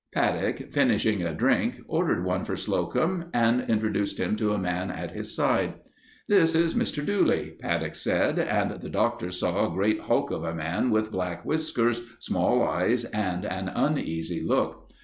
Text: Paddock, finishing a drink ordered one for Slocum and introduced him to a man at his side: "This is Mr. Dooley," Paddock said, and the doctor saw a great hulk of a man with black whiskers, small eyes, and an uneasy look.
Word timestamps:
Paddock, 0.11 0.71
finishing 0.71 1.21
a 1.21 1.31
drink 1.31 1.79
ordered 1.87 2.25
one 2.25 2.43
for 2.43 2.55
Slocum 2.55 3.25
and 3.35 3.69
introduced 3.69 4.19
him 4.19 4.35
to 4.37 4.51
a 4.51 4.57
man 4.57 4.89
at 4.89 5.11
his 5.11 5.35
side: 5.35 5.75
"This 6.27 6.55
is 6.55 6.73
Mr. 6.73 7.05
Dooley," 7.05 7.51
Paddock 7.59 7.93
said, 7.93 8.39
and 8.39 8.71
the 8.81 8.89
doctor 8.89 9.29
saw 9.29 9.67
a 9.67 9.71
great 9.75 9.99
hulk 9.99 10.31
of 10.31 10.43
a 10.43 10.55
man 10.55 10.89
with 10.89 11.11
black 11.11 11.45
whiskers, 11.45 12.01
small 12.17 12.63
eyes, 12.67 13.05
and 13.05 13.45
an 13.45 13.67
uneasy 13.67 14.41
look. 14.41 14.89